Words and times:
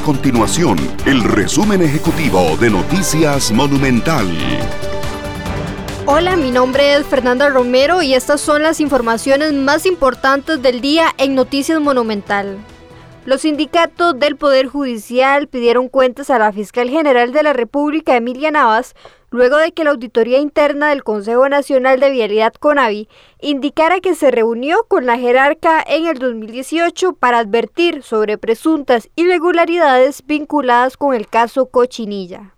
continuación 0.00 0.78
el 1.04 1.22
resumen 1.22 1.82
ejecutivo 1.82 2.56
de 2.56 2.70
Noticias 2.70 3.52
Monumental. 3.52 4.26
Hola, 6.06 6.36
mi 6.36 6.50
nombre 6.50 6.94
es 6.94 7.06
Fernanda 7.06 7.50
Romero 7.50 8.02
y 8.02 8.14
estas 8.14 8.40
son 8.40 8.62
las 8.62 8.80
informaciones 8.80 9.52
más 9.52 9.84
importantes 9.84 10.62
del 10.62 10.80
día 10.80 11.08
en 11.18 11.34
Noticias 11.34 11.80
Monumental. 11.80 12.56
Los 13.26 13.42
sindicatos 13.42 14.18
del 14.18 14.36
Poder 14.36 14.66
Judicial 14.66 15.46
pidieron 15.46 15.88
cuentas 15.88 16.30
a 16.30 16.38
la 16.38 16.52
fiscal 16.52 16.88
general 16.88 17.32
de 17.32 17.42
la 17.42 17.52
República, 17.52 18.16
Emilia 18.16 18.50
Navas, 18.50 18.94
luego 19.32 19.56
de 19.56 19.72
que 19.72 19.82
la 19.82 19.90
auditoría 19.90 20.38
interna 20.38 20.90
del 20.90 21.02
Consejo 21.02 21.48
Nacional 21.48 21.98
de 21.98 22.10
Vialidad 22.10 22.52
CONAVI 22.54 23.08
indicara 23.40 24.00
que 24.00 24.14
se 24.14 24.30
reunió 24.30 24.84
con 24.86 25.06
la 25.06 25.18
jerarca 25.18 25.82
en 25.84 26.06
el 26.06 26.18
2018 26.18 27.14
para 27.14 27.38
advertir 27.38 28.02
sobre 28.02 28.38
presuntas 28.38 29.08
irregularidades 29.16 30.24
vinculadas 30.24 30.96
con 30.96 31.14
el 31.14 31.26
caso 31.26 31.66
Cochinilla. 31.66 32.54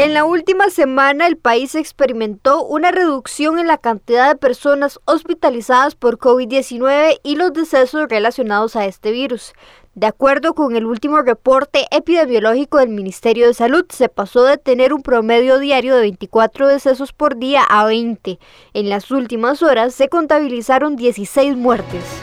En 0.00 0.14
la 0.14 0.24
última 0.24 0.70
semana 0.70 1.26
el 1.26 1.36
país 1.36 1.74
experimentó 1.74 2.64
una 2.64 2.90
reducción 2.90 3.58
en 3.58 3.66
la 3.66 3.76
cantidad 3.76 4.30
de 4.30 4.38
personas 4.38 4.98
hospitalizadas 5.04 5.94
por 5.94 6.16
COVID-19 6.16 7.20
y 7.22 7.36
los 7.36 7.52
decesos 7.52 8.08
relacionados 8.08 8.76
a 8.76 8.86
este 8.86 9.10
virus. 9.12 9.52
De 9.94 10.06
acuerdo 10.06 10.54
con 10.54 10.74
el 10.74 10.86
último 10.86 11.20
reporte 11.20 11.84
epidemiológico 11.90 12.78
del 12.78 12.88
Ministerio 12.88 13.46
de 13.46 13.52
Salud, 13.52 13.84
se 13.90 14.08
pasó 14.08 14.44
de 14.44 14.56
tener 14.56 14.94
un 14.94 15.02
promedio 15.02 15.58
diario 15.58 15.94
de 15.96 16.00
24 16.00 16.68
decesos 16.68 17.12
por 17.12 17.36
día 17.36 17.62
a 17.68 17.84
20. 17.84 18.38
En 18.72 18.88
las 18.88 19.10
últimas 19.10 19.62
horas 19.62 19.94
se 19.94 20.08
contabilizaron 20.08 20.96
16 20.96 21.58
muertes. 21.58 22.22